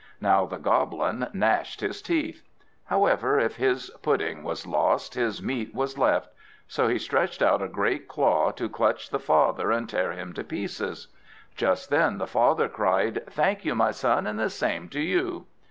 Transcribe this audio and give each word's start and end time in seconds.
How 0.23 0.47
the 0.47 0.57
Goblin 0.57 1.27
gnashed 1.31 1.81
his 1.81 2.01
teeth! 2.01 2.41
However, 2.85 3.39
if 3.39 3.57
his 3.57 3.91
pudding 4.01 4.41
was 4.41 4.65
lost, 4.65 5.13
his 5.13 5.43
meat 5.43 5.75
was 5.75 5.95
left; 5.95 6.31
so 6.67 6.87
he 6.87 6.97
stretched 6.97 7.39
out 7.43 7.61
a 7.61 7.67
great 7.67 8.07
claw 8.07 8.49
to 8.53 8.67
clutch 8.67 9.11
the 9.11 9.19
father 9.19 9.69
and 9.71 9.87
tear 9.87 10.11
him 10.11 10.33
to 10.33 10.43
pieces. 10.43 11.09
Just 11.55 11.91
then 11.91 12.17
the 12.17 12.25
father 12.25 12.67
cried, 12.67 13.21
"Thank 13.29 13.63
you, 13.63 13.75
my 13.75 13.91
son, 13.91 14.25
and 14.25 14.39
the 14.39 14.49
same 14.49 14.89
to 14.89 14.99
you!" 14.99 15.45